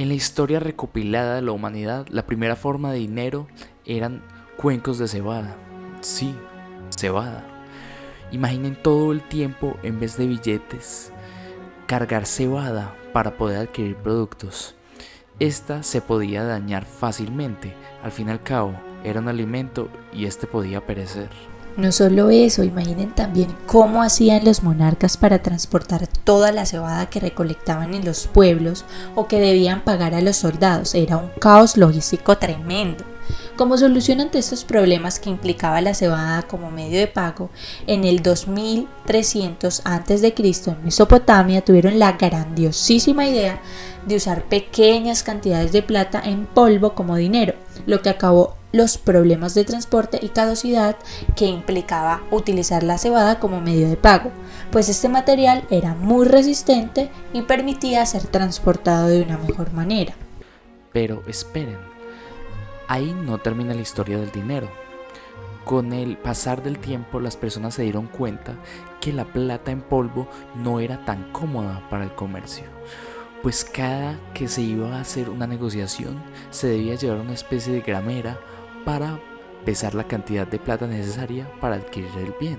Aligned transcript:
En 0.00 0.08
la 0.08 0.14
historia 0.14 0.60
recopilada 0.60 1.34
de 1.34 1.42
la 1.42 1.52
humanidad, 1.52 2.06
la 2.08 2.24
primera 2.24 2.56
forma 2.56 2.90
de 2.90 3.00
dinero 3.00 3.48
eran 3.84 4.22
cuencos 4.56 4.96
de 4.96 5.06
cebada. 5.06 5.58
Sí, 6.00 6.34
cebada. 6.88 7.44
Imaginen 8.32 8.82
todo 8.82 9.12
el 9.12 9.20
tiempo, 9.20 9.76
en 9.82 10.00
vez 10.00 10.16
de 10.16 10.26
billetes, 10.26 11.12
cargar 11.86 12.24
cebada 12.24 12.96
para 13.12 13.36
poder 13.36 13.58
adquirir 13.58 13.94
productos. 13.96 14.74
Esta 15.38 15.82
se 15.82 16.00
podía 16.00 16.44
dañar 16.44 16.86
fácilmente, 16.86 17.74
al 18.02 18.10
fin 18.10 18.28
y 18.28 18.30
al 18.30 18.42
cabo 18.42 18.80
era 19.04 19.20
un 19.20 19.28
alimento 19.28 19.90
y 20.14 20.24
este 20.24 20.46
podía 20.46 20.86
perecer. 20.86 21.28
No 21.76 21.92
solo 21.92 22.30
eso, 22.30 22.64
imaginen 22.64 23.14
también 23.14 23.54
cómo 23.66 24.02
hacían 24.02 24.44
los 24.44 24.62
monarcas 24.62 25.16
para 25.16 25.40
transportar 25.40 26.06
toda 26.06 26.52
la 26.52 26.66
cebada 26.66 27.08
que 27.08 27.20
recolectaban 27.20 27.94
en 27.94 28.04
los 28.04 28.26
pueblos 28.26 28.84
o 29.14 29.28
que 29.28 29.40
debían 29.40 29.82
pagar 29.82 30.14
a 30.14 30.20
los 30.20 30.36
soldados. 30.36 30.94
Era 30.94 31.16
un 31.16 31.30
caos 31.40 31.76
logístico 31.76 32.36
tremendo. 32.36 33.04
Como 33.56 33.76
solución 33.78 34.20
ante 34.20 34.38
estos 34.38 34.64
problemas 34.64 35.20
que 35.20 35.30
implicaba 35.30 35.80
la 35.80 35.94
cebada 35.94 36.42
como 36.42 36.70
medio 36.70 36.98
de 36.98 37.06
pago, 37.06 37.50
en 37.86 38.04
el 38.04 38.22
2300 38.22 39.82
a.C. 39.84 40.34
en 40.66 40.84
Mesopotamia 40.84 41.62
tuvieron 41.62 41.98
la 41.98 42.12
grandiosísima 42.12 43.28
idea 43.28 43.60
de 44.06 44.16
usar 44.16 44.44
pequeñas 44.44 45.22
cantidades 45.22 45.72
de 45.72 45.82
plata 45.82 46.22
en 46.24 46.46
polvo 46.46 46.94
como 46.94 47.16
dinero, 47.16 47.54
lo 47.86 48.00
que 48.00 48.08
acabó 48.08 48.56
los 48.72 48.98
problemas 48.98 49.54
de 49.54 49.64
transporte 49.64 50.18
y 50.22 50.28
caducidad 50.28 50.96
que 51.36 51.46
implicaba 51.46 52.22
utilizar 52.30 52.82
la 52.82 52.98
cebada 52.98 53.38
como 53.38 53.60
medio 53.60 53.88
de 53.88 53.96
pago, 53.96 54.30
pues 54.70 54.88
este 54.88 55.08
material 55.08 55.64
era 55.70 55.94
muy 55.94 56.26
resistente 56.26 57.10
y 57.32 57.42
permitía 57.42 58.06
ser 58.06 58.26
transportado 58.26 59.08
de 59.08 59.22
una 59.22 59.38
mejor 59.38 59.72
manera. 59.72 60.14
Pero 60.92 61.22
esperen, 61.26 61.78
Ahí 62.90 63.14
no 63.24 63.38
termina 63.38 63.72
la 63.72 63.82
historia 63.82 64.18
del 64.18 64.32
dinero. 64.32 64.68
Con 65.64 65.92
el 65.92 66.16
pasar 66.16 66.60
del 66.60 66.80
tiempo 66.80 67.20
las 67.20 67.36
personas 67.36 67.74
se 67.74 67.84
dieron 67.84 68.08
cuenta 68.08 68.56
que 69.00 69.12
la 69.12 69.26
plata 69.26 69.70
en 69.70 69.80
polvo 69.80 70.26
no 70.56 70.80
era 70.80 71.04
tan 71.04 71.30
cómoda 71.30 71.86
para 71.88 72.02
el 72.02 72.12
comercio, 72.16 72.64
pues 73.44 73.64
cada 73.64 74.18
que 74.34 74.48
se 74.48 74.62
iba 74.62 74.96
a 74.96 75.02
hacer 75.02 75.30
una 75.30 75.46
negociación 75.46 76.20
se 76.50 76.66
debía 76.66 76.96
llevar 76.96 77.18
una 77.18 77.34
especie 77.34 77.72
de 77.72 77.80
gramera 77.80 78.40
para 78.84 79.20
pesar 79.64 79.94
la 79.94 80.04
cantidad 80.04 80.46
de 80.46 80.58
plata 80.58 80.86
necesaria 80.86 81.50
para 81.60 81.76
adquirir 81.76 82.10
el 82.18 82.34
bien. 82.40 82.58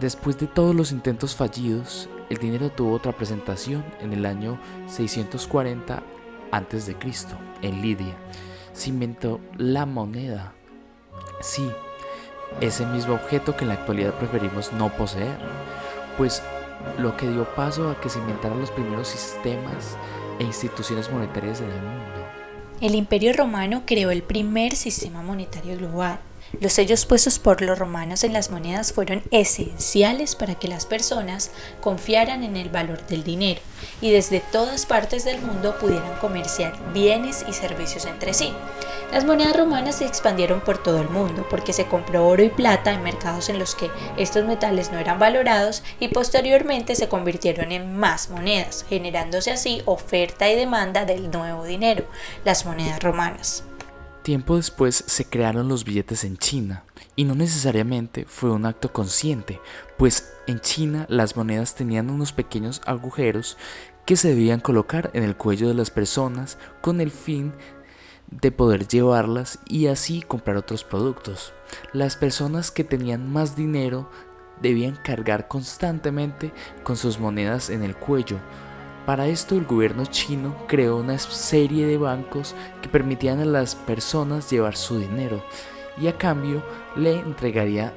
Después 0.00 0.38
de 0.38 0.46
todos 0.46 0.74
los 0.74 0.92
intentos 0.92 1.34
fallidos, 1.34 2.08
el 2.28 2.38
dinero 2.38 2.70
tuvo 2.70 2.94
otra 2.94 3.12
presentación 3.12 3.84
en 4.00 4.12
el 4.12 4.26
año 4.26 4.58
640 4.88 6.02
a.C. 6.52 6.96
en 7.62 7.82
Lidia 7.82 8.16
se 8.76 8.90
inventó 8.90 9.40
la 9.56 9.86
moneda. 9.86 10.52
Sí, 11.40 11.68
ese 12.60 12.84
mismo 12.86 13.14
objeto 13.14 13.56
que 13.56 13.64
en 13.64 13.68
la 13.68 13.74
actualidad 13.74 14.14
preferimos 14.14 14.72
no 14.72 14.90
poseer, 14.90 15.38
pues 16.18 16.42
lo 16.98 17.16
que 17.16 17.28
dio 17.28 17.44
paso 17.54 17.90
a 17.90 18.00
que 18.00 18.10
se 18.10 18.18
inventaran 18.18 18.60
los 18.60 18.70
primeros 18.70 19.08
sistemas 19.08 19.96
e 20.38 20.44
instituciones 20.44 21.10
monetarias 21.10 21.60
en 21.60 21.70
el 21.70 21.82
mundo. 21.82 22.15
El 22.80 22.94
Imperio 22.94 23.32
Romano 23.32 23.84
creó 23.86 24.10
el 24.10 24.22
primer 24.22 24.76
sistema 24.76 25.22
monetario 25.22 25.78
global 25.78 26.18
los 26.60 26.72
sellos 26.72 27.06
puestos 27.06 27.38
por 27.38 27.60
los 27.60 27.78
romanos 27.78 28.24
en 28.24 28.32
las 28.32 28.50
monedas 28.50 28.92
fueron 28.92 29.22
esenciales 29.30 30.34
para 30.34 30.54
que 30.54 30.68
las 30.68 30.86
personas 30.86 31.50
confiaran 31.80 32.42
en 32.42 32.56
el 32.56 32.70
valor 32.70 33.06
del 33.06 33.24
dinero 33.24 33.60
y 34.00 34.10
desde 34.10 34.40
todas 34.40 34.86
partes 34.86 35.24
del 35.24 35.40
mundo 35.40 35.76
pudieran 35.78 36.18
comerciar 36.18 36.74
bienes 36.92 37.44
y 37.48 37.52
servicios 37.52 38.06
entre 38.06 38.32
sí. 38.32 38.52
Las 39.12 39.24
monedas 39.24 39.56
romanas 39.56 39.96
se 39.96 40.06
expandieron 40.06 40.60
por 40.60 40.82
todo 40.82 41.00
el 41.00 41.08
mundo 41.08 41.46
porque 41.48 41.72
se 41.72 41.86
compró 41.86 42.26
oro 42.26 42.42
y 42.42 42.48
plata 42.48 42.92
en 42.92 43.02
mercados 43.02 43.48
en 43.48 43.58
los 43.58 43.74
que 43.74 43.90
estos 44.16 44.44
metales 44.44 44.90
no 44.90 44.98
eran 44.98 45.18
valorados 45.18 45.82
y 46.00 46.08
posteriormente 46.08 46.96
se 46.96 47.08
convirtieron 47.08 47.72
en 47.72 47.96
más 47.96 48.30
monedas, 48.30 48.84
generándose 48.88 49.50
así 49.50 49.82
oferta 49.84 50.48
y 50.48 50.56
demanda 50.56 51.04
del 51.04 51.30
nuevo 51.30 51.64
dinero, 51.64 52.06
las 52.44 52.66
monedas 52.66 53.02
romanas. 53.02 53.64
Tiempo 54.26 54.56
después 54.56 55.04
se 55.06 55.24
crearon 55.24 55.68
los 55.68 55.84
billetes 55.84 56.24
en 56.24 56.36
China, 56.36 56.82
y 57.14 57.22
no 57.22 57.36
necesariamente 57.36 58.24
fue 58.26 58.50
un 58.50 58.66
acto 58.66 58.92
consciente, 58.92 59.60
pues 59.96 60.32
en 60.48 60.58
China 60.58 61.06
las 61.08 61.36
monedas 61.36 61.76
tenían 61.76 62.10
unos 62.10 62.32
pequeños 62.32 62.82
agujeros 62.86 63.56
que 64.04 64.16
se 64.16 64.30
debían 64.30 64.58
colocar 64.58 65.12
en 65.14 65.22
el 65.22 65.36
cuello 65.36 65.68
de 65.68 65.74
las 65.74 65.92
personas 65.92 66.58
con 66.80 67.00
el 67.00 67.12
fin 67.12 67.52
de 68.28 68.50
poder 68.50 68.88
llevarlas 68.88 69.60
y 69.64 69.86
así 69.86 70.22
comprar 70.22 70.56
otros 70.56 70.82
productos. 70.82 71.52
Las 71.92 72.16
personas 72.16 72.72
que 72.72 72.82
tenían 72.82 73.32
más 73.32 73.54
dinero 73.54 74.10
debían 74.60 74.96
cargar 74.96 75.46
constantemente 75.46 76.52
con 76.82 76.96
sus 76.96 77.20
monedas 77.20 77.70
en 77.70 77.84
el 77.84 77.94
cuello, 77.94 78.40
para 79.06 79.28
esto 79.28 79.54
el 79.54 79.64
gobierno 79.64 80.04
chino 80.04 80.56
creó 80.66 80.96
una 80.96 81.16
serie 81.18 81.86
de 81.86 81.96
bancos 81.96 82.54
que 82.82 82.88
permitían 82.88 83.38
a 83.38 83.44
las 83.44 83.76
personas 83.76 84.50
llevar 84.50 84.76
su 84.76 84.98
dinero 84.98 85.42
y 85.96 86.08
a 86.08 86.18
cambio 86.18 86.62
le 86.96 87.20
entregaría 87.20 87.94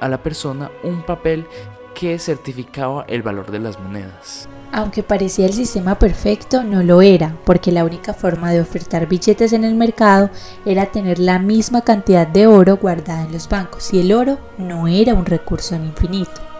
a 0.00 0.08
la 0.08 0.22
persona 0.22 0.70
un 0.84 1.02
papel 1.02 1.46
que 1.94 2.18
certificaba 2.18 3.04
el 3.08 3.22
valor 3.22 3.50
de 3.50 3.58
las 3.58 3.78
monedas. 3.78 4.48
Aunque 4.72 5.02
parecía 5.02 5.44
el 5.44 5.52
sistema 5.52 5.98
perfecto, 5.98 6.64
no 6.64 6.82
lo 6.82 7.02
era, 7.02 7.36
porque 7.44 7.70
la 7.70 7.84
única 7.84 8.14
forma 8.14 8.50
de 8.50 8.62
ofertar 8.62 9.06
billetes 9.06 9.52
en 9.52 9.64
el 9.64 9.74
mercado 9.74 10.30
era 10.64 10.86
tener 10.86 11.18
la 11.18 11.38
misma 11.38 11.82
cantidad 11.82 12.26
de 12.26 12.46
oro 12.46 12.78
guardada 12.78 13.24
en 13.24 13.32
los 13.32 13.48
bancos, 13.48 13.92
y 13.92 14.00
el 14.00 14.12
oro 14.12 14.38
no 14.56 14.88
era 14.88 15.12
un 15.12 15.26
recurso 15.26 15.76
infinito. 15.76 16.51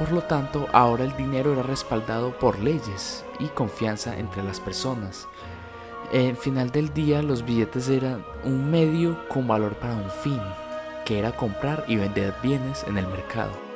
Por 0.00 0.12
lo 0.12 0.22
tanto, 0.22 0.66
ahora 0.72 1.04
el 1.04 1.14
dinero 1.14 1.52
era 1.52 1.62
respaldado 1.62 2.32
por 2.38 2.58
leyes 2.58 3.22
y 3.38 3.48
confianza 3.48 4.18
entre 4.18 4.42
las 4.42 4.58
personas. 4.58 5.28
En 6.10 6.38
final 6.38 6.70
del 6.70 6.94
día, 6.94 7.20
los 7.22 7.44
billetes 7.44 7.90
eran 7.90 8.24
un 8.42 8.70
medio 8.70 9.28
con 9.28 9.46
valor 9.46 9.74
para 9.74 9.92
un 9.92 10.10
fin, 10.10 10.40
que 11.04 11.18
era 11.18 11.36
comprar 11.36 11.84
y 11.86 11.96
vender 11.96 12.34
bienes 12.42 12.82
en 12.88 12.96
el 12.96 13.06
mercado. 13.08 13.69